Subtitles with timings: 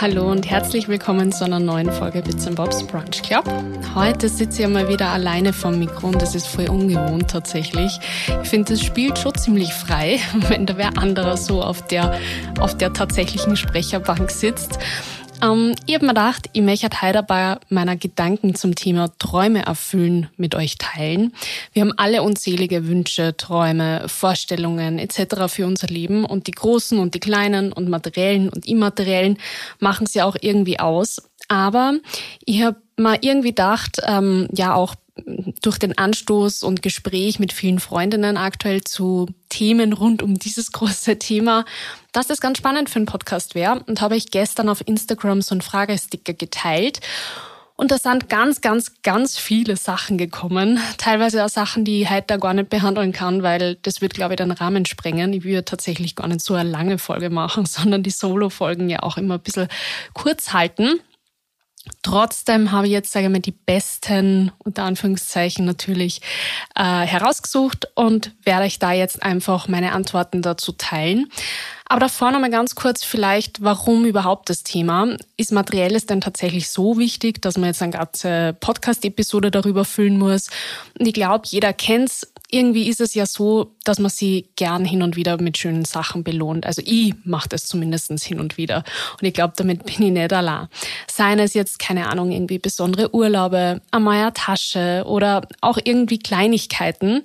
[0.00, 3.44] Hallo und herzlich willkommen zu einer neuen Folge Bits Bobs Brunch Club.
[3.96, 7.98] Heute sitze ich mal wieder alleine vom Mikro und das ist voll ungewohnt tatsächlich.
[8.40, 12.16] Ich finde, das spielt schon ziemlich frei, wenn da wer anderer so auf der,
[12.60, 14.78] auf der tatsächlichen Sprecherbank sitzt.
[15.42, 20.28] Ähm, ich habe mir gedacht, ich möchte heute bei meiner Gedanken zum Thema Träume erfüllen
[20.36, 21.32] mit euch teilen.
[21.72, 25.46] Wir haben alle unzählige Wünsche, Träume, Vorstellungen etc.
[25.48, 29.38] für unser Leben und die großen und die kleinen und materiellen und immateriellen
[29.78, 31.22] machen sie auch irgendwie aus.
[31.48, 31.94] Aber
[32.44, 34.94] ich habe mal irgendwie gedacht, ähm, ja auch
[35.62, 41.18] durch den Anstoß und Gespräch mit vielen Freundinnen aktuell zu Themen rund um dieses große
[41.18, 41.64] Thema,
[42.12, 43.82] dass das ganz spannend für einen Podcast wäre.
[43.86, 47.00] Und habe ich gestern auf Instagram so einen Fragesticker geteilt.
[47.80, 50.80] Und da sind ganz, ganz, ganz viele Sachen gekommen.
[50.96, 54.38] Teilweise auch Sachen, die ich heute gar nicht behandeln kann, weil das wird, glaube ich,
[54.38, 55.32] den Rahmen sprengen.
[55.32, 59.16] Ich würde tatsächlich gar nicht so eine lange Folge machen, sondern die Solo-Folgen ja auch
[59.16, 59.68] immer ein bisschen
[60.12, 60.98] kurz halten.
[62.02, 66.20] Trotzdem habe ich jetzt, sage ich mal, die besten, unter Anführungszeichen natürlich,
[66.74, 71.30] äh, herausgesucht und werde euch da jetzt einfach meine Antworten dazu teilen.
[71.90, 75.16] Aber davor nochmal ganz kurz vielleicht, warum überhaupt das Thema?
[75.38, 80.48] Ist Materielles denn tatsächlich so wichtig, dass man jetzt eine ganze Podcast-Episode darüber füllen muss?
[80.98, 85.02] Und ich glaube, jeder kennt's irgendwie ist es ja so, dass man sie gern hin
[85.02, 86.64] und wieder mit schönen Sachen belohnt.
[86.64, 88.84] Also ich mache das zumindest hin und wieder.
[89.20, 90.68] Und ich glaube, damit bin ich nicht allein.
[91.06, 97.22] Seien es jetzt, keine Ahnung, irgendwie besondere Urlaube, eine Tasche oder auch irgendwie Kleinigkeiten.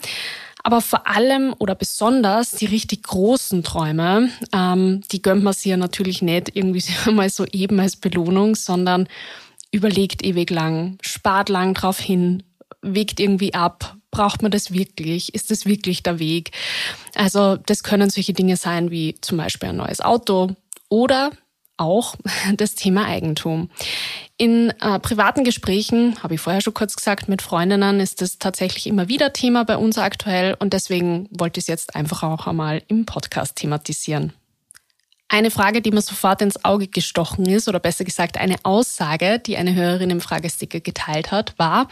[0.64, 5.78] Aber vor allem oder besonders die richtig großen Träume, ähm, die gönnt man sich ja
[5.78, 9.08] natürlich nicht irgendwie mal so eben als Belohnung, sondern
[9.72, 12.44] überlegt ewig lang, spart lang drauf hin,
[12.82, 15.34] wägt irgendwie ab, braucht man das wirklich?
[15.34, 16.52] Ist das wirklich der Weg?
[17.16, 20.56] Also das können solche Dinge sein wie zum Beispiel ein neues Auto
[20.88, 21.32] oder
[21.76, 22.16] auch
[22.56, 23.70] das Thema Eigentum.
[24.38, 28.88] In äh, privaten Gesprächen, habe ich vorher schon kurz gesagt, mit Freundinnen ist das tatsächlich
[28.88, 32.82] immer wieder Thema bei uns aktuell und deswegen wollte ich es jetzt einfach auch einmal
[32.88, 34.34] im Podcast thematisieren.
[35.30, 39.58] Eine Frage, die mir sofort ins Auge gestochen ist, oder besser gesagt eine Aussage, die
[39.58, 41.88] eine Hörerin im Fragesticker geteilt hat, war,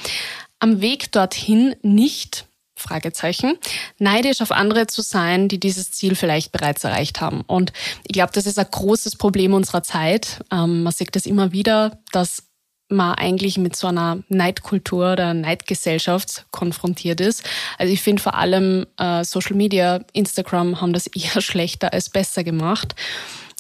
[0.61, 2.45] am Weg dorthin nicht
[2.75, 3.57] Fragezeichen,
[3.99, 7.41] neidisch auf andere zu sein, die dieses Ziel vielleicht bereits erreicht haben.
[7.41, 7.73] Und
[8.07, 10.44] ich glaube, das ist ein großes Problem unserer Zeit.
[10.51, 12.44] Ähm, man sieht das immer wieder, dass
[12.89, 17.43] man eigentlich mit so einer Neidkultur oder Neidgesellschaft konfrontiert ist.
[17.78, 22.43] Also ich finde vor allem äh, Social Media, Instagram haben das eher schlechter als besser
[22.43, 22.95] gemacht.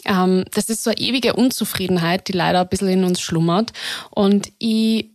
[0.05, 3.71] Ähm, das ist so eine ewige Unzufriedenheit, die leider ein bisschen in uns schlummert.
[4.09, 5.11] Und ich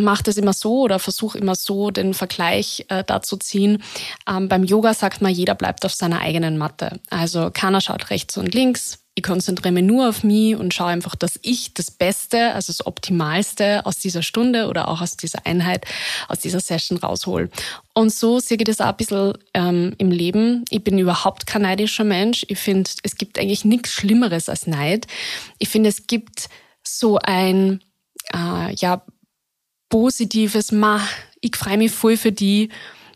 [0.00, 3.82] mache das immer so oder versuche immer so den Vergleich äh, dazu ziehen.
[4.28, 7.00] Ähm, beim Yoga sagt man, jeder bleibt auf seiner eigenen Matte.
[7.10, 8.98] Also keiner schaut rechts und links.
[9.14, 12.86] Ich konzentriere mich nur auf mich und schaue einfach, dass ich das Beste, also das
[12.86, 15.84] Optimalste aus dieser Stunde oder auch aus dieser Einheit,
[16.28, 17.50] aus dieser Session raushol.
[17.92, 20.64] Und so sehe ich das auch ein bisschen ähm, im Leben.
[20.70, 22.46] Ich bin überhaupt kein neidischer Mensch.
[22.48, 25.06] Ich finde, es gibt eigentlich nichts Schlimmeres als Neid.
[25.58, 26.48] Ich finde, es gibt
[26.82, 27.82] so ein,
[28.32, 29.02] äh, ja,
[29.92, 31.06] positives, ma,
[31.42, 32.70] ich freue mich voll für die,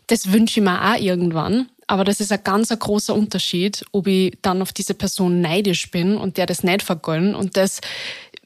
[0.05, 1.69] das wünsche ich mir auch irgendwann.
[1.87, 5.89] Aber das ist ein ganz ein großer Unterschied, ob ich dann auf diese Person neidisch
[5.89, 7.35] bin und der das nicht vergönnt.
[7.35, 7.81] Und das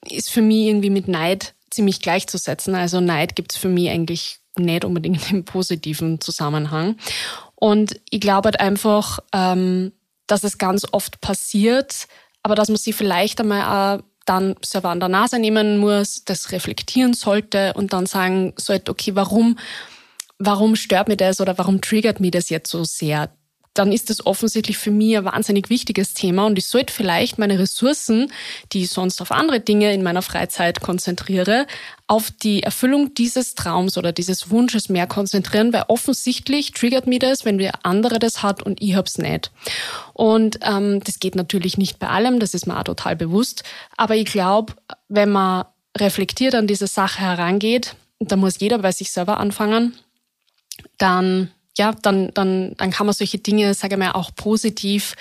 [0.09, 2.73] ist für mich irgendwie mit Neid ziemlich gleichzusetzen.
[2.73, 6.95] Also Neid gibt es für mich eigentlich nicht unbedingt im positiven Zusammenhang.
[7.55, 9.91] Und ich glaube halt einfach, ähm,
[10.27, 12.07] dass es ganz oft passiert,
[12.43, 16.51] aber dass man sich vielleicht einmal auch dann selber an der Nase nehmen muss, das
[16.51, 19.57] reflektieren sollte und dann sagen sollte, okay, warum,
[20.37, 23.29] warum stört mir das oder warum triggert mich das jetzt so sehr?
[23.73, 27.57] Dann ist das offensichtlich für mich ein wahnsinnig wichtiges Thema und ich sollte vielleicht meine
[27.57, 28.31] Ressourcen,
[28.73, 31.67] die ich sonst auf andere Dinge in meiner Freizeit konzentriere,
[32.07, 37.45] auf die Erfüllung dieses Traums oder dieses Wunsches mehr konzentrieren, weil offensichtlich triggert mich das,
[37.45, 39.51] wenn der andere das hat und ich hab's nicht.
[40.13, 43.63] Und ähm, das geht natürlich nicht bei allem, das ist mir auch total bewusst,
[43.95, 44.73] aber ich glaube,
[45.07, 45.65] wenn man
[45.97, 49.95] reflektiert an diese Sache herangeht, da muss jeder bei sich selber anfangen,
[50.97, 55.15] dann ja, dann, dann, dann kann man solche Dinge, sage ich mal, auch positiv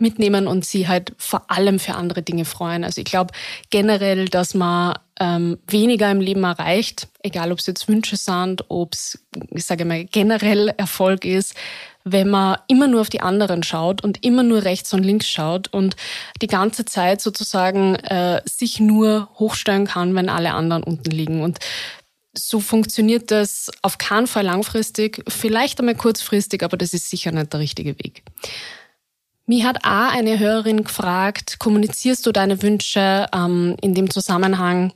[0.00, 2.82] mitnehmen und sie halt vor allem für andere Dinge freuen.
[2.82, 3.32] Also ich glaube
[3.70, 8.94] generell, dass man ähm, weniger im Leben erreicht, egal ob es jetzt Wünsche sind, ob
[8.94, 11.54] es, ich mal, generell Erfolg ist,
[12.02, 15.72] wenn man immer nur auf die anderen schaut und immer nur rechts und links schaut
[15.72, 15.96] und
[16.42, 21.42] die ganze Zeit sozusagen äh, sich nur hochstellen kann, wenn alle anderen unten liegen.
[21.42, 21.60] Und
[22.36, 27.52] so funktioniert das auf keinen Fall langfristig, vielleicht einmal kurzfristig, aber das ist sicher nicht
[27.52, 28.22] der richtige Weg.
[29.46, 34.94] Mir hat auch eine Hörerin gefragt, kommunizierst du deine Wünsche ähm, in dem Zusammenhang?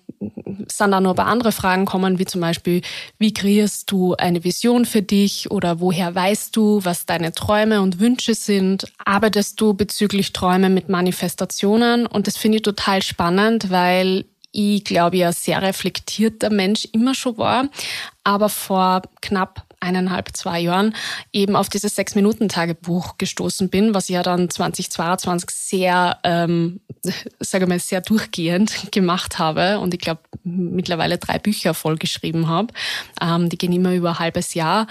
[0.69, 2.81] Sind da noch ein paar andere Fragen kommen, wie zum Beispiel,
[3.19, 8.00] wie kreierst du eine Vision für dich oder woher weißt du, was deine Träume und
[8.00, 8.90] Wünsche sind?
[9.05, 12.06] Arbeitest du bezüglich Träume mit Manifestationen?
[12.06, 17.38] Und das finde ich total spannend, weil ich glaube ja sehr reflektierter Mensch immer schon
[17.38, 17.68] war,
[18.24, 20.94] aber vor knapp eineinhalb, zwei Jahren
[21.32, 26.80] eben auf dieses Sechs-Minuten-Tagebuch gestoßen bin, was ich ja dann 2022 sehr, ähm,
[27.40, 32.72] sage mal, sehr durchgehend gemacht habe und ich glaube mittlerweile drei Bücher vollgeschrieben habe.
[33.20, 34.86] Ähm, die gehen immer über ein halbes Jahr.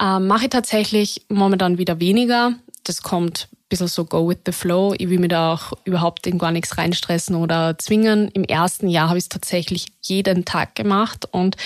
[0.00, 2.52] Ähm, mache ich tatsächlich momentan wieder weniger.
[2.86, 4.94] Das kommt ein bisschen so go with the flow.
[4.96, 8.28] Ich will mir da auch überhaupt in gar nichts reinstressen oder zwingen.
[8.28, 11.56] Im ersten Jahr habe ich es tatsächlich jeden Tag gemacht und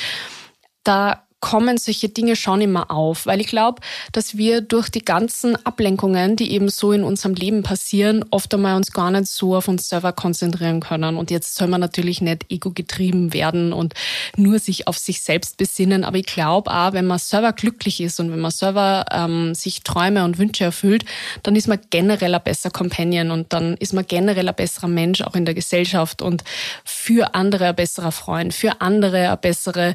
[0.82, 3.80] da kommen solche Dinge schon immer auf, weil ich glaube,
[4.12, 8.76] dass wir durch die ganzen Ablenkungen, die eben so in unserem Leben passieren, oft einmal
[8.76, 11.16] uns gar nicht so auf uns selber konzentrieren können.
[11.16, 13.94] Und jetzt soll man natürlich nicht ego-getrieben werden und
[14.36, 16.04] nur sich auf sich selbst besinnen.
[16.04, 19.82] Aber ich glaube auch, wenn man selber glücklich ist und wenn man selber ähm, sich
[19.82, 21.04] Träume und Wünsche erfüllt,
[21.42, 25.22] dann ist man generell ein besser Companion und dann ist man generell ein besserer Mensch
[25.22, 26.44] auch in der Gesellschaft und
[26.84, 29.94] für andere ein besserer Freund, für andere eine bessere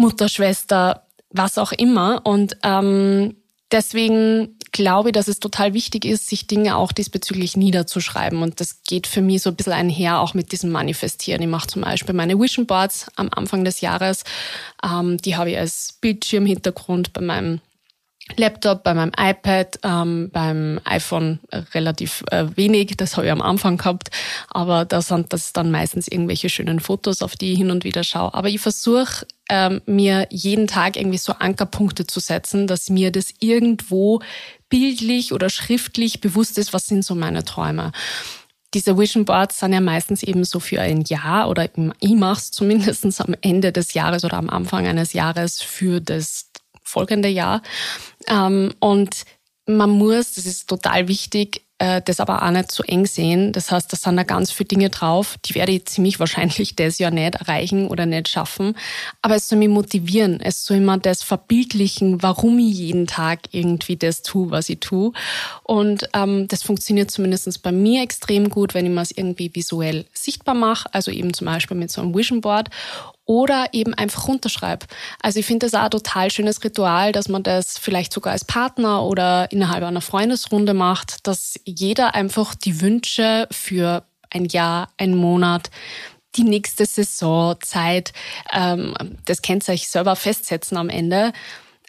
[0.00, 2.22] Mutter, Schwester, was auch immer.
[2.24, 3.36] Und ähm,
[3.70, 8.42] deswegen glaube ich, dass es total wichtig ist, sich Dinge auch diesbezüglich niederzuschreiben.
[8.42, 11.42] Und das geht für mich so ein bisschen einher auch mit diesem Manifestieren.
[11.42, 14.24] Ich mache zum Beispiel meine Vision Boards am Anfang des Jahres.
[14.82, 17.60] Ähm, die habe ich als Bildschirmhintergrund bei meinem
[18.36, 21.40] Laptop, bei meinem iPad, ähm, beim iPhone
[21.74, 22.96] relativ äh, wenig.
[22.96, 24.10] Das habe ich am Anfang gehabt.
[24.48, 28.04] Aber da sind das dann meistens irgendwelche schönen Fotos, auf die ich hin und wieder
[28.04, 28.34] schaue.
[28.34, 33.34] Aber ich versuche ähm, mir jeden Tag irgendwie so Ankerpunkte zu setzen, dass mir das
[33.40, 34.20] irgendwo
[34.68, 37.92] bildlich oder schriftlich bewusst ist, was sind so meine Träume.
[38.72, 41.68] Diese Vision Boards sind ja meistens eben so für ein Jahr oder
[42.00, 46.50] ich mache es zumindest am Ende des Jahres oder am Anfang eines Jahres für das
[46.90, 47.62] folgende Jahr.
[48.26, 49.24] Ähm, und
[49.66, 53.52] man muss, das ist total wichtig, äh, das aber auch nicht zu eng sehen.
[53.52, 56.98] Das heißt, da sind da ganz viele Dinge drauf, die werde ich ziemlich wahrscheinlich das
[56.98, 58.76] Jahr nicht erreichen oder nicht schaffen.
[59.22, 60.40] Aber es soll mich motivieren.
[60.40, 65.12] Es soll immer das verbildlichen, warum ich jeden Tag irgendwie das tue, was ich tue.
[65.62, 70.04] Und ähm, das funktioniert zumindest bei mir extrem gut, wenn ich mir es irgendwie visuell
[70.12, 70.92] sichtbar mache.
[70.92, 72.68] Also eben zum Beispiel mit so einem Vision Board
[73.24, 74.86] oder eben einfach runterschreibe.
[75.22, 78.44] Also ich finde das auch ein total schönes Ritual, dass man das vielleicht sogar als
[78.44, 85.16] Partner oder innerhalb einer Freundesrunde macht, dass jeder einfach die Wünsche für ein Jahr, einen
[85.16, 85.70] Monat,
[86.36, 88.12] die nächste Saison, Zeit,
[88.52, 88.94] ähm,
[89.24, 91.32] das kennt ihr euch selber festsetzen am Ende,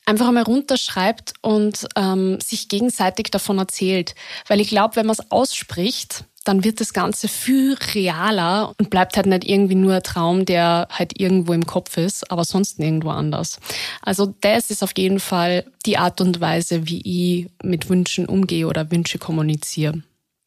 [0.06, 4.16] einfach einmal runterschreibt und ähm, sich gegenseitig davon erzählt.
[4.48, 9.16] Weil ich glaube, wenn man es ausspricht, dann wird das Ganze viel realer und bleibt
[9.16, 13.10] halt nicht irgendwie nur ein Traum, der halt irgendwo im Kopf ist, aber sonst nirgendwo
[13.10, 13.60] anders.
[14.02, 18.68] Also das ist auf jeden Fall die Art und Weise, wie ich mit Wünschen umgehe
[18.68, 20.02] oder Wünsche kommuniziere.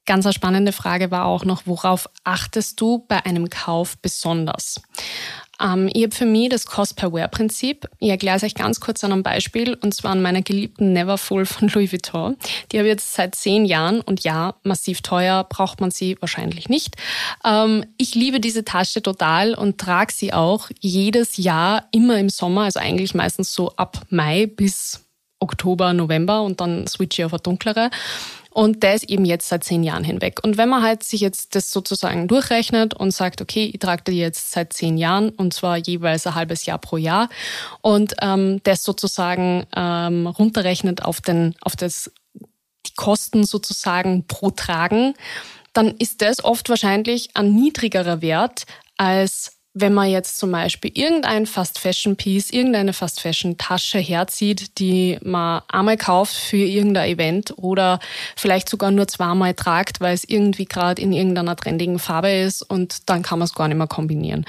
[0.06, 4.82] Ganz eine spannende Frage war auch noch, worauf achtest du bei einem Kauf besonders?
[5.60, 7.88] Ähm, ich habe für mich das Cost-per-Wear-Prinzip.
[7.99, 11.46] Ich erkläre es euch ganz kurz an einem Beispiel, und zwar an meiner geliebten Neverfull
[11.46, 12.37] von Louis Vuitton.
[12.70, 16.68] Die habe ich jetzt seit zehn Jahren und ja, massiv teuer, braucht man sie wahrscheinlich
[16.68, 16.96] nicht.
[17.44, 22.62] Ähm, ich liebe diese Tasche total und trage sie auch jedes Jahr immer im Sommer,
[22.62, 25.00] also eigentlich meistens so ab Mai bis
[25.40, 27.90] Oktober, November und dann switche ich auf eine dunklere.
[28.54, 30.38] Und der ist eben jetzt seit zehn Jahren hinweg.
[30.44, 34.18] Und wenn man halt sich jetzt das sozusagen durchrechnet und sagt, okay, ich trage die
[34.18, 37.28] jetzt seit zehn Jahren und zwar jeweils ein halbes Jahr pro Jahr
[37.80, 42.12] und ähm, das sozusagen ähm, runterrechnet auf den, auf das,
[42.87, 45.14] die Kosten sozusagen pro Tragen,
[45.73, 51.47] dann ist das oft wahrscheinlich ein niedrigerer Wert als wenn man jetzt zum Beispiel irgendein
[51.47, 57.54] Fast Fashion Piece, irgendeine Fast Fashion Tasche herzieht, die man einmal kauft für irgendein Event
[57.59, 57.99] oder
[58.37, 63.11] vielleicht sogar nur zweimal tragt, weil es irgendwie gerade in irgendeiner trendigen Farbe ist und
[63.11, 64.47] dann kann man es gar nicht mehr kombinieren.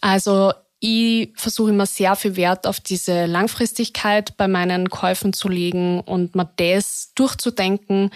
[0.00, 6.00] Also ich versuche immer sehr viel Wert auf diese Langfristigkeit bei meinen Käufen zu legen
[6.00, 8.12] und mir das durchzudenken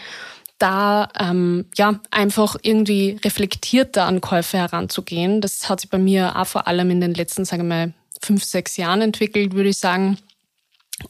[0.63, 5.41] da ähm, ja einfach irgendwie reflektierter an Käufe heranzugehen.
[5.41, 8.45] Das hat sich bei mir auch vor allem in den letzten, sagen wir mal, fünf,
[8.45, 10.19] sechs Jahren entwickelt, würde ich sagen.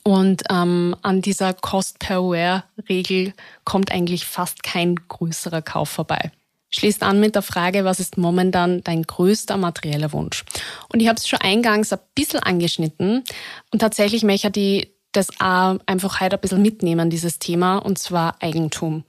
[0.05, 6.33] Und ähm, an dieser Cost-per-Wear-Regel kommt eigentlich fast kein größerer Kauf vorbei.
[6.71, 10.45] Schließt an mit der Frage, was ist momentan dein größter materieller Wunsch?
[10.89, 13.25] Und ich habe es schon eingangs ein bisschen angeschnitten.
[13.71, 17.99] Und tatsächlich möchte ich die das auch einfach heute ein bisschen mitnehmen, dieses Thema, und
[17.99, 19.05] zwar Eigentum.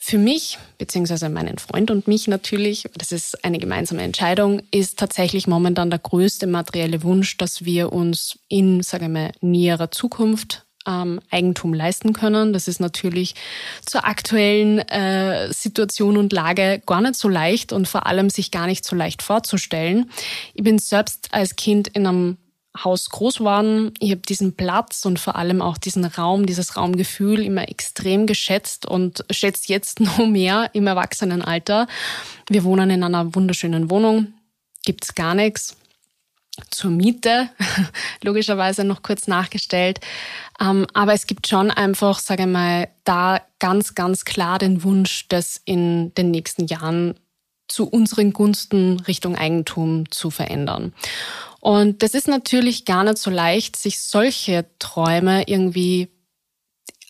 [0.00, 5.46] für mich, beziehungsweise meinen Freund und mich natürlich, das ist eine gemeinsame Entscheidung, ist tatsächlich
[5.46, 11.20] momentan der größte materielle Wunsch, dass wir uns in, sage ich mal, näherer Zukunft ähm,
[11.30, 12.52] Eigentum leisten können.
[12.52, 13.34] Das ist natürlich
[13.84, 18.66] zur aktuellen äh, Situation und Lage gar nicht so leicht und vor allem sich gar
[18.66, 20.10] nicht so leicht vorzustellen.
[20.54, 22.38] Ich bin selbst als Kind in einem
[22.84, 23.92] Haus groß geworden.
[23.98, 28.86] Ich habe diesen Platz und vor allem auch diesen Raum, dieses Raumgefühl immer extrem geschätzt
[28.86, 31.86] und schätzt jetzt noch mehr im Erwachsenenalter.
[32.48, 34.34] Wir wohnen in einer wunderschönen Wohnung,
[34.84, 35.76] gibt's gar nichts
[36.70, 37.50] zur Miete,
[38.22, 40.00] logischerweise noch kurz nachgestellt.
[40.60, 45.26] Ähm, aber es gibt schon einfach, sage ich mal, da ganz, ganz klar den Wunsch,
[45.28, 47.14] das in den nächsten Jahren
[47.68, 50.94] zu unseren Gunsten Richtung Eigentum zu verändern.
[51.68, 56.08] Und das ist natürlich gar nicht so leicht, sich solche Träume irgendwie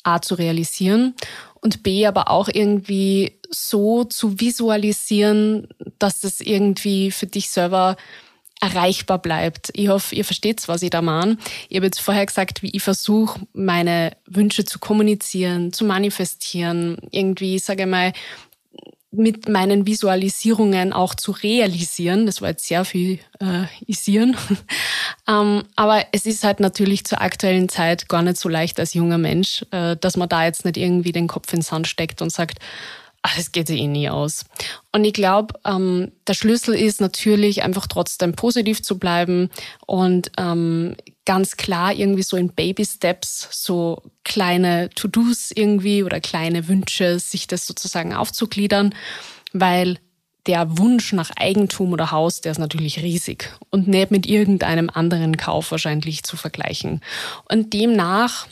[0.03, 1.15] A zu realisieren
[1.61, 5.69] und B aber auch irgendwie so zu visualisieren,
[6.01, 7.97] dass das irgendwie für dich selber
[8.61, 9.71] erreichbar bleibt.
[9.75, 11.39] Ich hoffe, ihr versteht, was ich da meine.
[11.69, 17.61] Ich habe jetzt vorher gesagt, wie ich versuche, meine Wünsche zu kommunizieren, zu manifestieren, irgendwie,
[17.61, 18.13] sage ich mal,
[19.11, 22.27] mit meinen Visualisierungen auch zu realisieren.
[22.27, 24.37] Das war jetzt sehr viel äh, isieren.
[25.29, 29.19] ähm, aber es ist halt natürlich zur aktuellen Zeit gar nicht so leicht als junger
[29.19, 32.59] Mensch, äh, dass man da jetzt nicht irgendwie den Kopf ins Sand steckt und sagt,
[33.23, 34.45] ach, das geht eh nie aus.
[34.93, 39.51] Und ich glaube, ähm, der Schlüssel ist natürlich einfach trotzdem positiv zu bleiben
[39.87, 40.97] und ähm,
[41.29, 47.47] ganz klar irgendwie so in Baby Steps so kleine To-Dos irgendwie oder kleine Wünsche, sich
[47.47, 48.95] das sozusagen aufzugliedern,
[49.53, 49.99] weil
[50.47, 55.37] der Wunsch nach Eigentum oder Haus, der ist natürlich riesig und nicht mit irgendeinem anderen
[55.37, 57.03] Kauf wahrscheinlich zu vergleichen.
[57.47, 58.47] Und demnach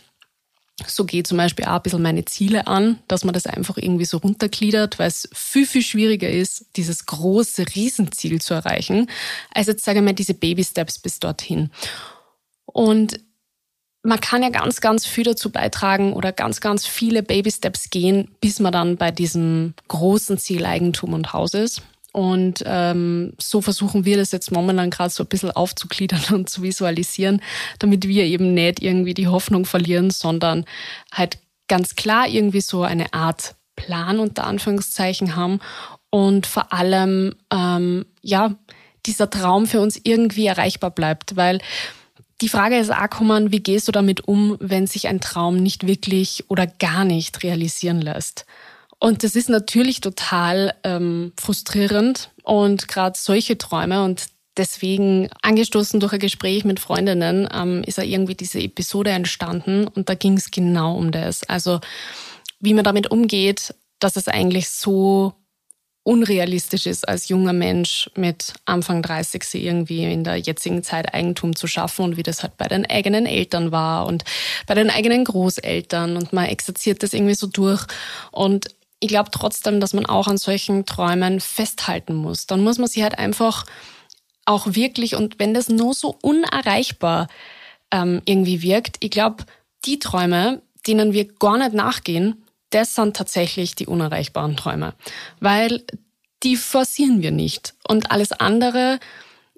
[0.86, 4.04] so geht zum Beispiel auch ein bisschen meine Ziele an, dass man das einfach irgendwie
[4.04, 9.08] so runtergliedert, weil es viel, viel schwieriger ist, dieses große Riesenziel zu erreichen,
[9.54, 11.70] als jetzt sage ich mal diese Baby-Steps bis dorthin.
[12.76, 13.20] Und
[14.02, 18.60] man kann ja ganz, ganz viel dazu beitragen oder ganz, ganz viele Baby-Steps gehen, bis
[18.60, 21.80] man dann bei diesem großen Ziel Eigentum und Haus ist.
[22.12, 26.62] Und ähm, so versuchen wir das jetzt momentan gerade so ein bisschen aufzugliedern und zu
[26.62, 27.40] visualisieren,
[27.78, 30.66] damit wir eben nicht irgendwie die Hoffnung verlieren, sondern
[31.10, 35.60] halt ganz klar irgendwie so eine Art Plan unter Anführungszeichen haben
[36.10, 38.54] und vor allem ähm, ja
[39.06, 41.60] dieser Traum für uns irgendwie erreichbar bleibt, weil
[42.40, 46.44] die Frage ist auch wie gehst du damit um, wenn sich ein Traum nicht wirklich
[46.48, 48.44] oder gar nicht realisieren lässt?
[48.98, 54.26] Und das ist natürlich total ähm, frustrierend und gerade solche Träume und
[54.56, 60.08] deswegen angestoßen durch ein Gespräch mit Freundinnen ähm, ist ja irgendwie diese Episode entstanden und
[60.08, 61.42] da ging es genau um das.
[61.44, 61.80] Also
[62.60, 65.34] wie man damit umgeht, dass es eigentlich so
[66.06, 71.56] unrealistisch ist, als junger Mensch mit Anfang 30 sie irgendwie in der jetzigen Zeit Eigentum
[71.56, 74.24] zu schaffen und wie das halt bei den eigenen Eltern war und
[74.68, 77.84] bei den eigenen Großeltern und man exerziert das irgendwie so durch
[78.30, 78.68] und
[79.00, 82.46] ich glaube trotzdem, dass man auch an solchen Träumen festhalten muss.
[82.46, 83.66] Dann muss man sie halt einfach
[84.46, 87.26] auch wirklich, und wenn das nur so unerreichbar
[87.90, 89.44] ähm, irgendwie wirkt, ich glaube,
[89.84, 92.45] die Träume, denen wir gar nicht nachgehen,
[92.76, 94.92] das sind tatsächlich die unerreichbaren Träume.
[95.40, 95.82] Weil
[96.42, 97.72] die forcieren wir nicht.
[97.88, 99.00] Und alles andere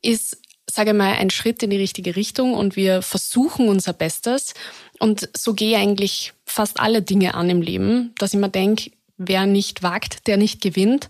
[0.01, 0.39] ist,
[0.71, 4.55] sage ich mal, ein Schritt in die richtige Richtung und wir versuchen unser Bestes.
[5.01, 8.93] Und so gehe ich eigentlich fast alle Dinge an im Leben, dass ich mir denke,
[9.17, 11.09] wer nicht wagt, der nicht gewinnt.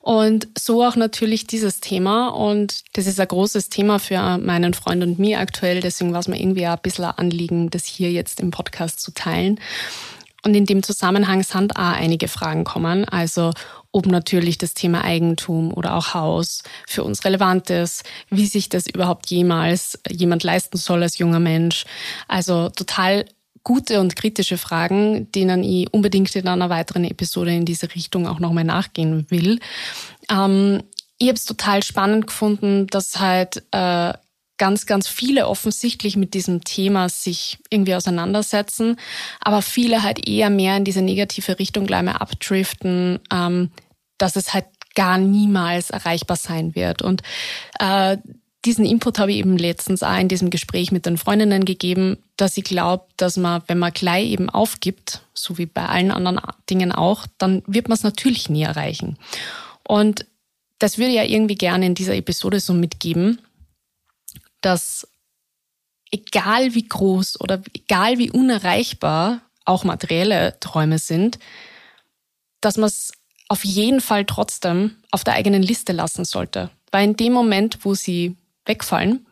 [0.00, 2.30] Und so auch natürlich dieses Thema.
[2.30, 5.80] Und das ist ein großes Thema für meinen Freund und mir aktuell.
[5.80, 9.12] Deswegen war es mir irgendwie ein bisschen ein Anliegen, das hier jetzt im Podcast zu
[9.12, 9.60] teilen.
[10.44, 13.06] Und in dem Zusammenhang sind auch einige Fragen kommen.
[13.06, 13.52] Also
[13.92, 18.86] ob natürlich das Thema Eigentum oder auch Haus für uns relevant ist, wie sich das
[18.86, 21.84] überhaupt jemals jemand leisten soll als junger Mensch.
[22.28, 23.24] Also total
[23.62, 28.38] gute und kritische Fragen, denen ich unbedingt in einer weiteren Episode in diese Richtung auch
[28.38, 29.58] nochmal nachgehen will.
[30.30, 30.82] Ähm,
[31.18, 34.12] ich habe es total spannend gefunden, dass halt äh,
[34.58, 38.96] ganz, ganz viele offensichtlich mit diesem Thema sich irgendwie auseinandersetzen,
[39.40, 43.70] aber viele halt eher mehr in diese negative Richtung gleich mal abdriften, ähm,
[44.18, 47.02] dass es halt gar niemals erreichbar sein wird.
[47.02, 47.22] Und
[47.80, 48.16] äh,
[48.64, 52.56] diesen Input habe ich eben letztens auch in diesem Gespräch mit den Freundinnen gegeben, dass
[52.56, 56.92] ich glaube, dass man, wenn man gleich eben aufgibt, so wie bei allen anderen Dingen
[56.92, 59.18] auch, dann wird man es natürlich nie erreichen.
[59.86, 60.26] Und
[60.78, 63.40] das würde ich ja irgendwie gerne in dieser Episode so mitgeben,
[64.64, 65.06] dass
[66.10, 71.38] egal wie groß oder egal wie unerreichbar auch materielle Träume sind,
[72.60, 73.12] dass man es
[73.48, 76.70] auf jeden Fall trotzdem auf der eigenen Liste lassen sollte.
[76.90, 79.26] Weil in dem Moment, wo sie wegfallen,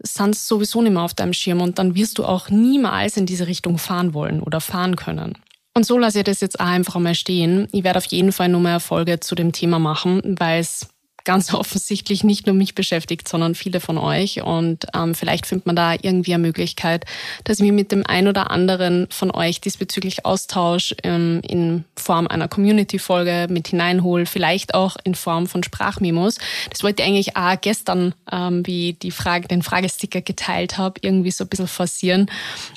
[0.00, 3.26] sind sie sowieso nicht mehr auf deinem Schirm und dann wirst du auch niemals in
[3.26, 5.38] diese Richtung fahren wollen oder fahren können.
[5.74, 7.68] Und so lasse ich das jetzt auch einfach mal stehen.
[7.72, 10.88] Ich werde auf jeden Fall nur mehr Erfolge zu dem Thema machen, weil es
[11.28, 14.42] ganz offensichtlich nicht nur mich beschäftigt, sondern viele von euch.
[14.42, 17.04] Und ähm, vielleicht findet man da irgendwie eine Möglichkeit,
[17.44, 22.26] dass ich mich mit dem ein oder anderen von euch diesbezüglich austausche ähm, in Form
[22.26, 26.38] einer Community-Folge mit hineinhole, vielleicht auch in Form von Sprachmemos.
[26.70, 31.30] Das wollte ich eigentlich auch gestern, ähm, wie die Frage, den Fragesticker geteilt habe, irgendwie
[31.30, 32.30] so ein bisschen forcieren.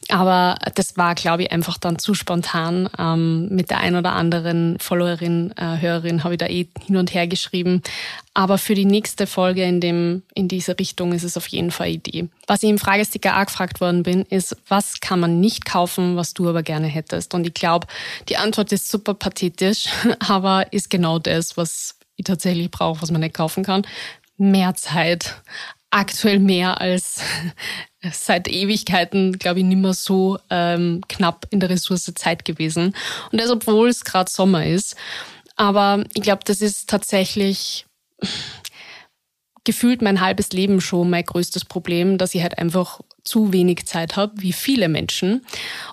[0.09, 2.89] Aber das war, glaube ich, einfach dann zu spontan.
[2.99, 7.13] Ähm, mit der ein oder anderen Followerin, äh, Hörerin habe ich da eh hin und
[7.13, 7.81] her geschrieben.
[8.41, 11.89] Aber für die nächste Folge in, dem, in diese Richtung ist es auf jeden Fall
[11.89, 12.27] Idee.
[12.47, 16.33] Was ich im Fragesticker auch gefragt worden bin, ist, was kann man nicht kaufen, was
[16.33, 17.35] du aber gerne hättest?
[17.35, 17.85] Und ich glaube,
[18.29, 19.89] die Antwort ist super pathetisch,
[20.27, 23.85] aber ist genau das, was ich tatsächlich brauche, was man nicht kaufen kann.
[24.37, 25.35] Mehr Zeit.
[25.91, 27.21] Aktuell mehr als
[28.11, 32.95] seit Ewigkeiten, glaube ich, nicht mehr so ähm, knapp in der Ressource Zeit gewesen.
[33.31, 34.95] Und das, obwohl es gerade Sommer ist.
[35.57, 37.85] Aber ich glaube, das ist tatsächlich
[39.63, 44.15] gefühlt mein halbes Leben schon mein größtes Problem, dass ich halt einfach zu wenig Zeit
[44.15, 45.45] habe, wie viele Menschen.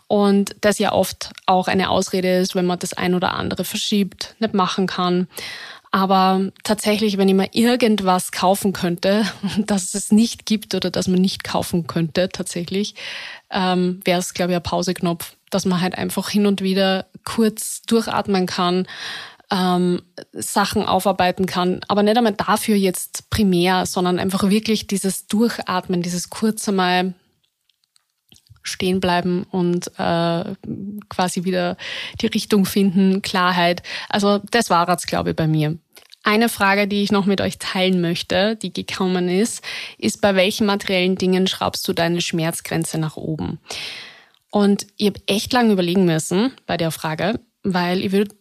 [0.06, 4.34] Und das ja oft auch eine Ausrede ist, wenn man das ein oder andere verschiebt,
[4.38, 5.28] nicht machen kann.
[5.90, 9.24] Aber tatsächlich, wenn ich mir irgendwas kaufen könnte,
[9.58, 12.94] dass es nicht gibt oder dass man nicht kaufen könnte, tatsächlich,
[13.50, 17.82] ähm, wäre es, glaube ich, ein Pauseknopf, dass man halt einfach hin und wieder kurz
[17.82, 18.86] durchatmen kann,
[19.50, 20.02] ähm,
[20.32, 21.80] Sachen aufarbeiten kann.
[21.88, 27.14] Aber nicht einmal dafür jetzt primär, sondern einfach wirklich dieses Durchatmen, dieses kurze Mal
[28.62, 30.54] stehen bleiben und äh,
[31.08, 31.76] quasi wieder
[32.20, 33.82] die Richtung finden, Klarheit.
[34.08, 35.78] Also das war jetzt, glaube ich, bei mir.
[36.22, 39.62] Eine Frage, die ich noch mit euch teilen möchte, die gekommen ist,
[39.96, 43.58] ist, bei welchen materiellen Dingen schraubst du deine Schmerzgrenze nach oben?
[44.50, 48.34] Und ich habe echt lange überlegen müssen bei der Frage, weil ich würde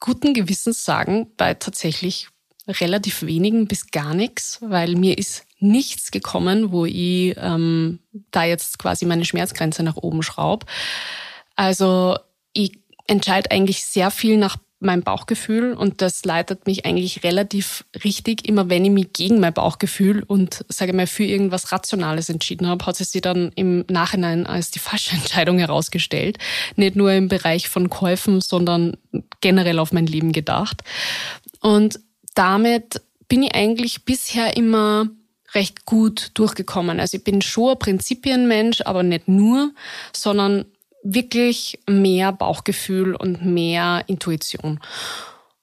[0.00, 2.28] guten Gewissens sagen, bei tatsächlich
[2.66, 8.78] relativ wenigen bis gar nichts, weil mir ist nichts gekommen, wo ich ähm, da jetzt
[8.78, 10.66] quasi meine Schmerzgrenze nach oben schraube.
[11.54, 12.16] Also
[12.52, 18.48] ich entscheide eigentlich sehr viel nach mein Bauchgefühl und das leitet mich eigentlich relativ richtig.
[18.48, 22.84] Immer wenn ich mich gegen mein Bauchgefühl und sage mal für irgendwas Rationales entschieden habe,
[22.86, 26.38] hat es sich dann im Nachhinein als die falsche Entscheidung herausgestellt.
[26.76, 28.96] Nicht nur im Bereich von Käufen, sondern
[29.40, 30.82] generell auf mein Leben gedacht.
[31.60, 32.00] Und
[32.34, 35.08] damit bin ich eigentlich bisher immer
[35.54, 37.00] recht gut durchgekommen.
[37.00, 39.72] Also ich bin schon ein Prinzipienmensch, aber nicht nur,
[40.12, 40.64] sondern
[41.02, 44.80] wirklich mehr Bauchgefühl und mehr Intuition.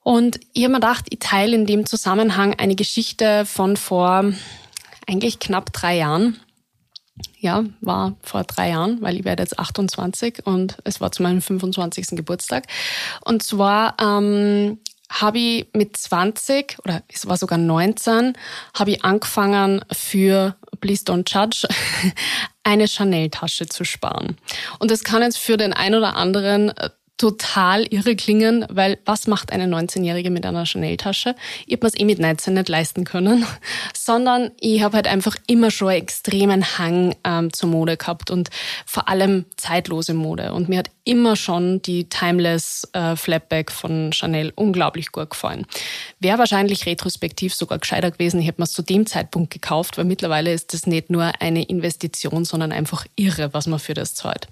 [0.01, 4.31] Und ich habe mir gedacht, ich teile in dem Zusammenhang eine Geschichte von vor
[5.07, 6.39] eigentlich knapp drei Jahren.
[7.39, 11.41] Ja, war vor drei Jahren, weil ich werde jetzt 28 und es war zu meinem
[11.41, 12.09] 25.
[12.11, 12.67] Geburtstag.
[13.25, 18.33] Und zwar ähm, habe ich mit 20 oder es war sogar 19,
[18.75, 21.67] habe ich angefangen für Please Don't Judge
[22.67, 24.37] eine Chanel-Tasche zu sparen.
[24.77, 29.27] Und das kann jetzt für den einen oder anderen äh, total irre klingen, weil was
[29.27, 31.35] macht eine 19-Jährige mit einer Chanel-Tasche?
[31.65, 33.45] Ich habe mir es eh mit 19 nicht leisten können,
[33.93, 38.49] sondern ich habe halt einfach immer schon einen extremen Hang ähm, zur Mode gehabt und
[38.85, 40.53] vor allem zeitlose Mode.
[40.53, 45.65] Und mir hat immer schon die Timeless äh, Flapback von Chanel unglaublich gut gefallen.
[46.19, 50.05] Wäre wahrscheinlich retrospektiv sogar gescheiter gewesen, ich hätte mir es zu dem Zeitpunkt gekauft, weil
[50.05, 54.47] mittlerweile ist das nicht nur eine Investition, sondern einfach irre, was man für das zahlt.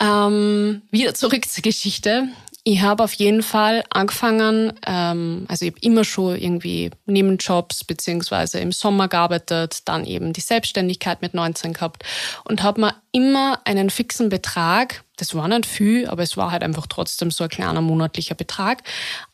[0.00, 2.28] Ähm, wieder zurück zur Geschichte.
[2.68, 8.58] Ich habe auf jeden Fall angefangen, ähm, also ich habe immer schon irgendwie Nebenjobs beziehungsweise
[8.58, 12.02] im Sommer gearbeitet, dann eben die Selbstständigkeit mit 19 gehabt
[12.42, 16.64] und habe mir immer einen fixen Betrag, das war nicht viel, aber es war halt
[16.64, 18.82] einfach trotzdem so ein kleiner monatlicher Betrag,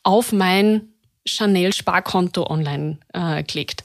[0.03, 0.93] auf mein
[1.25, 3.83] Chanel-Sparkonto online äh, gelegt.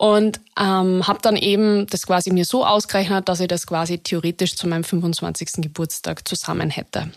[0.00, 4.56] Und ähm, habe dann eben das quasi mir so ausgerechnet, dass ich das quasi theoretisch
[4.56, 5.56] zu meinem 25.
[5.58, 7.10] Geburtstag zusammen hätte.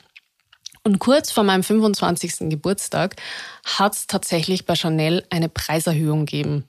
[0.84, 2.50] Und kurz vor meinem 25.
[2.50, 3.16] Geburtstag
[3.64, 6.66] hat es tatsächlich bei Chanel eine Preiserhöhung gegeben.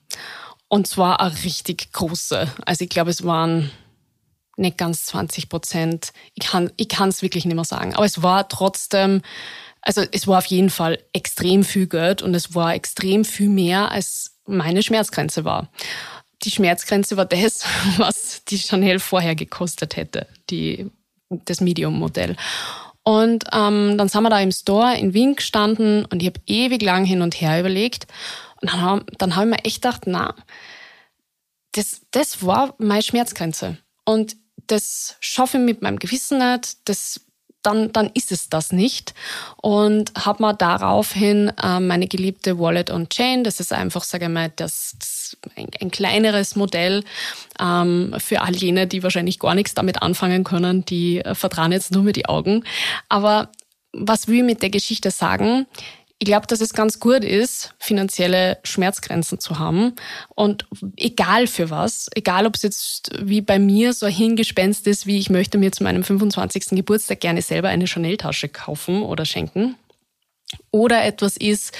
[0.69, 2.49] Und zwar eine richtig große.
[2.65, 3.69] Also ich glaube, es waren
[4.55, 6.13] nicht ganz 20 Prozent.
[6.33, 7.93] Ich kann ich kann es wirklich nicht mehr sagen.
[7.93, 9.21] Aber es war trotzdem,
[9.81, 13.91] also es war auf jeden Fall extrem viel Geld und es war extrem viel mehr,
[13.91, 15.69] als meine Schmerzgrenze war.
[16.43, 17.65] Die Schmerzgrenze war das,
[17.97, 20.89] was die Chanel vorher gekostet hätte, die,
[21.29, 22.35] das Medium-Modell.
[23.03, 26.81] Und ähm, dann sind wir da im Store in Wien gestanden und ich habe ewig
[26.81, 28.07] lang hin und her überlegt.
[28.61, 30.33] Und dann habe dann hab ich mir echt gedacht, na,
[31.73, 33.77] das, das war meine Schmerzgrenze.
[34.05, 37.21] Und das schaffe ich mit meinem Gewissen nicht, das
[37.65, 39.13] dann, dann ist es das nicht.
[39.61, 44.31] Und habe mir daraufhin äh, meine geliebte Wallet on Chain, das ist einfach, sage ich
[44.31, 47.03] mal, das, das ein, ein, kleineres Modell
[47.59, 51.91] ähm, für all jene, die wahrscheinlich gar nichts damit anfangen können, die äh, vertrauen jetzt
[51.91, 52.63] nur mit die Augen.
[53.09, 53.49] Aber
[53.91, 55.65] was will ich mit der Geschichte sagen?
[56.17, 59.93] Ich glaube, dass es ganz gut ist, finanzielle Schmerzgrenzen zu haben.
[60.33, 65.05] Und egal für was, egal ob es jetzt wie bei mir so ein Hingespenst ist,
[65.07, 66.67] wie ich möchte mir zu meinem 25.
[66.69, 69.75] Geburtstag gerne selber eine Chanel-Tasche kaufen oder schenken.
[70.71, 71.73] Oder etwas ist,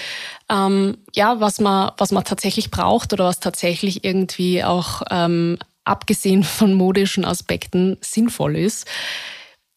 [0.50, 6.44] ähm, ja, was man, was man tatsächlich braucht oder was tatsächlich irgendwie auch ähm, abgesehen
[6.44, 8.86] von modischen Aspekten sinnvoll ist,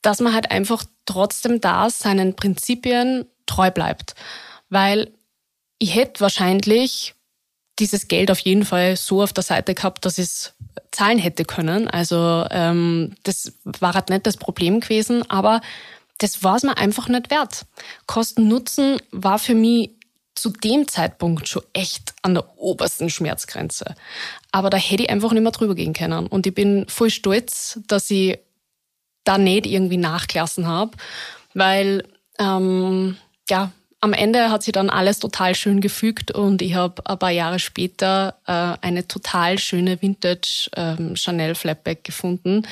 [0.03, 4.14] dass man halt einfach trotzdem da seinen Prinzipien treu bleibt
[4.70, 5.12] weil
[5.78, 7.14] ich hätte wahrscheinlich
[7.78, 10.54] dieses Geld auf jeden Fall so auf der Seite gehabt, dass ich es
[10.90, 11.88] zahlen hätte können.
[11.88, 15.61] Also ähm, das war halt nicht das Problem gewesen, aber
[16.18, 17.66] das war es mir einfach nicht wert.
[18.07, 19.90] Kosten-Nutzen war für mich
[20.35, 23.94] zu dem Zeitpunkt schon echt an der obersten Schmerzgrenze.
[24.52, 26.26] Aber da hätte ich einfach nicht mehr drüber gehen können.
[26.26, 28.38] Und ich bin voll stolz, dass ich
[29.24, 30.92] da nicht irgendwie nachgelassen habe,
[31.54, 32.04] weil
[32.38, 33.16] ähm,
[33.48, 37.31] ja, am Ende hat sich dann alles total schön gefügt und ich habe ein paar
[37.31, 42.63] Jahre später äh, eine total schöne Vintage ähm, Chanel Flatback gefunden,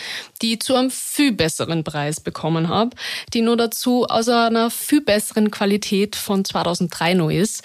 [0.40, 2.96] die ich zu einem viel besseren Preis bekommen habe,
[3.34, 7.64] die nur dazu aus einer viel besseren Qualität von 2003 noch ist.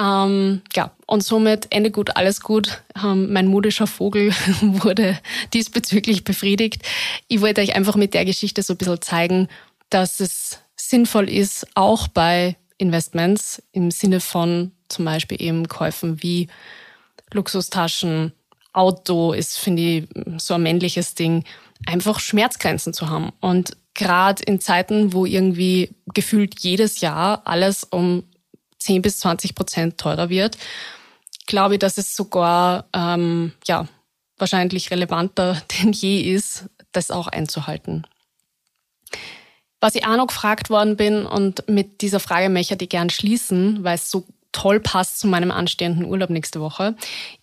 [0.00, 2.82] Ähm, ja, und somit Ende gut, alles gut.
[2.96, 4.30] Ähm, mein modischer Vogel
[4.62, 5.18] wurde
[5.52, 6.82] diesbezüglich befriedigt.
[7.28, 9.48] Ich wollte euch einfach mit der Geschichte so ein bisschen zeigen,
[9.90, 16.48] dass es sinnvoll ist, auch bei Investments im Sinne von zum Beispiel eben Käufen wie
[17.32, 18.32] Luxustaschen,
[18.74, 21.44] Auto ist, finde ich, so ein männliches Ding,
[21.86, 23.30] einfach Schmerzgrenzen zu haben.
[23.40, 28.24] Und gerade in Zeiten, wo irgendwie gefühlt jedes Jahr alles um
[28.78, 30.56] 10 bis 20 Prozent teurer wird,
[31.46, 33.86] glaube ich, dass es sogar ähm, ja
[34.38, 38.06] wahrscheinlich relevanter denn je ist, das auch einzuhalten.
[39.82, 43.82] Was ich auch noch gefragt worden bin und mit dieser Frage möchte ich gern schließen,
[43.82, 46.94] weil es so toll passt zu meinem anstehenden Urlaub nächste Woche,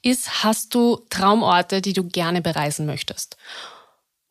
[0.04, 3.36] ist, hast du Traumorte, die du gerne bereisen möchtest?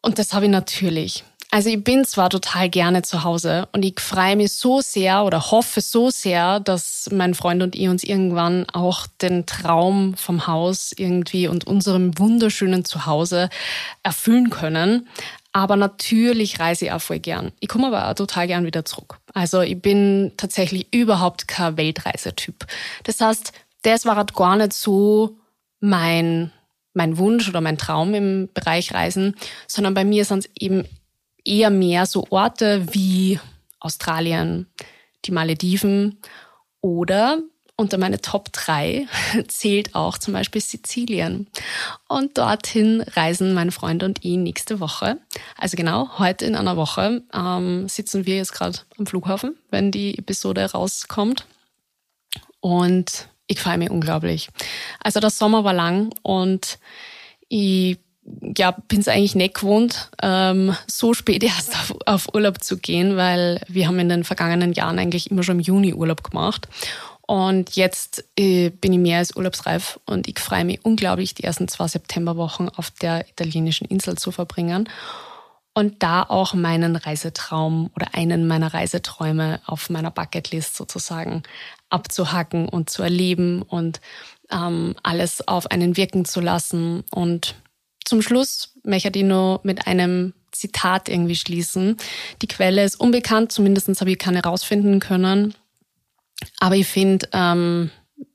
[0.01, 1.23] Und das habe ich natürlich.
[1.51, 5.51] Also ich bin zwar total gerne zu Hause und ich freue mich so sehr oder
[5.51, 10.93] hoffe so sehr, dass mein Freund und ich uns irgendwann auch den Traum vom Haus
[10.95, 13.49] irgendwie und unserem wunderschönen Zuhause
[14.03, 15.09] erfüllen können.
[15.53, 17.53] Aber natürlich reise ich auch voll gern.
[17.61, 19.19] Ich komme aber auch total gern wieder zurück.
[19.35, 22.67] Also ich bin tatsächlich überhaupt kein Weltreisetyp.
[23.05, 25.39] Das heißt, das war halt gar nicht so
[25.81, 26.53] mein,
[26.93, 30.85] mein Wunsch oder mein Traum im Bereich Reisen, sondern bei mir sind es eben
[31.45, 33.41] eher mehr so Orte wie
[33.81, 34.67] Australien,
[35.25, 36.21] die Malediven
[36.81, 37.39] oder
[37.79, 39.07] unter meine Top 3
[39.49, 41.47] zählt auch zum Beispiel Sizilien.
[42.09, 45.19] Und dorthin reisen mein Freund und ich nächste Woche.
[45.57, 50.19] Also genau, heute in einer Woche ähm, sitzen wir jetzt gerade am Flughafen, wenn die
[50.19, 51.47] Episode rauskommt.
[52.61, 54.49] Und ich freue mich unglaublich.
[55.01, 56.79] Also der Sommer war lang und
[57.49, 57.99] ich
[58.57, 63.17] ja, bin es eigentlich nicht gewohnt, ähm, so spät erst auf, auf Urlaub zu gehen,
[63.17, 66.69] weil wir haben in den vergangenen Jahren eigentlich immer schon im Juni Urlaub gemacht.
[67.29, 71.69] Und jetzt äh, bin ich mehr als urlaubsreif und ich freue mich unglaublich, die ersten
[71.69, 74.89] zwei Septemberwochen auf der italienischen Insel zu verbringen
[75.75, 81.43] und da auch meinen Reisetraum oder einen meiner Reiseträume auf meiner Bucketlist sozusagen
[81.91, 84.01] abzuhacken und zu erleben und
[84.51, 87.05] ähm, alles auf einen wirken zu lassen.
[87.11, 87.57] Und
[88.07, 91.99] zum Schluss möchte ich nur mit einem Zitat irgendwie schließen.
[92.41, 95.55] Die Quelle ist unbekannt, zumindest habe ich keine rausfinden können.
[96.61, 97.91] Aber ich finde, ähm,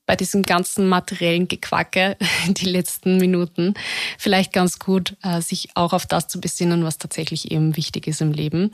[0.05, 3.73] bei diesem ganzen materiellen Gequacke die letzten Minuten
[4.17, 8.21] vielleicht ganz gut, äh, sich auch auf das zu besinnen, was tatsächlich eben wichtig ist
[8.21, 8.71] im Leben.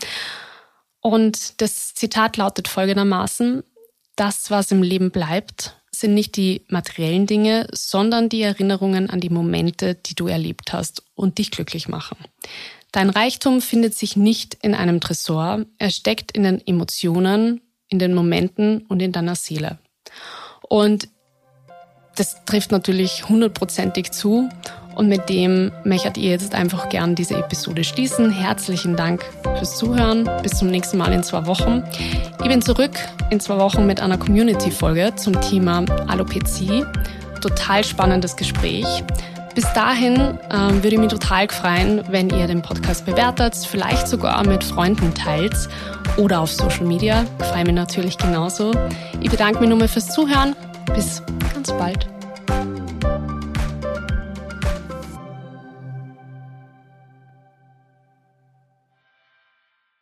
[1.02, 3.63] Und das Zitat lautet folgendermaßen,
[4.15, 9.30] das, was im Leben bleibt, sind nicht die materiellen Dinge, sondern die Erinnerungen an die
[9.30, 12.18] Momente, die du erlebt hast und dich glücklich machen.
[12.92, 18.13] Dein Reichtum findet sich nicht in einem Tresor, er steckt in den Emotionen, in den
[18.13, 19.80] Momenten und in deiner Seele.
[20.67, 21.10] Und
[22.15, 24.49] das trifft natürlich hundertprozentig zu.
[24.95, 28.32] Und mit dem möchtet ihr jetzt einfach gern diese Episode schließen.
[28.32, 29.23] Herzlichen Dank
[29.58, 30.30] fürs Zuhören.
[30.43, 31.84] Bis zum nächsten Mal in zwei Wochen.
[32.41, 32.91] Ich bin zurück
[33.30, 36.84] in zwei Wochen mit einer Community-Folge zum Thema Alopezie.
[37.41, 38.86] Total spannendes Gespräch.
[39.55, 44.45] Bis dahin ähm, würde ich mich total freuen, wenn ihr den Podcast bewertet, vielleicht sogar
[44.45, 45.55] mit Freunden teilt
[46.17, 47.25] oder auf Social Media.
[47.39, 48.71] Freue mich natürlich genauso.
[49.19, 50.55] Ich bedanke mich nochmal fürs Zuhören.
[50.95, 51.21] Bis
[51.53, 52.07] ganz bald.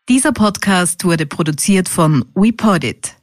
[0.09, 3.16] Dieser Podcast wurde produziert von WePodit.